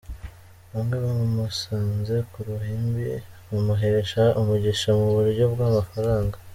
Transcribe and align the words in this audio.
Bamwe 0.73 0.97
bamusanze 1.05 2.15
ku 2.31 2.39
ruhimbi, 2.47 3.09
bamuhesha 3.49 4.23
umugisha 4.39 4.89
mu 4.99 5.07
buryo 5.15 5.43
bw'amafaranga. 5.53 6.37